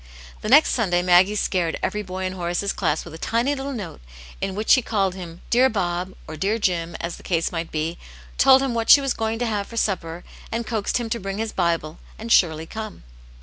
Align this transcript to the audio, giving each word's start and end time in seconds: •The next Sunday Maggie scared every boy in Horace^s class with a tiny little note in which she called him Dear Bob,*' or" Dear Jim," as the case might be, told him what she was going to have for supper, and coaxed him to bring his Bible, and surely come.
•The 0.41 0.49
next 0.49 0.71
Sunday 0.71 1.03
Maggie 1.03 1.35
scared 1.35 1.77
every 1.83 2.01
boy 2.01 2.25
in 2.25 2.33
Horace^s 2.33 2.75
class 2.75 3.05
with 3.05 3.13
a 3.13 3.19
tiny 3.19 3.53
little 3.53 3.71
note 3.71 4.01
in 4.41 4.55
which 4.55 4.71
she 4.71 4.81
called 4.81 5.13
him 5.13 5.41
Dear 5.51 5.69
Bob,*' 5.69 6.15
or" 6.27 6.35
Dear 6.37 6.57
Jim," 6.57 6.95
as 6.99 7.17
the 7.17 7.21
case 7.21 7.51
might 7.51 7.71
be, 7.71 7.99
told 8.39 8.63
him 8.63 8.73
what 8.73 8.89
she 8.89 8.99
was 8.99 9.13
going 9.13 9.37
to 9.37 9.45
have 9.45 9.67
for 9.67 9.77
supper, 9.77 10.23
and 10.51 10.65
coaxed 10.65 10.97
him 10.97 11.07
to 11.11 11.19
bring 11.19 11.37
his 11.37 11.51
Bible, 11.53 11.99
and 12.17 12.31
surely 12.31 12.65
come. 12.65 13.03